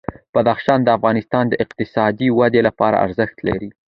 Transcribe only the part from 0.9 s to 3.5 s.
افغانستان د اقتصادي ودې لپاره ارزښت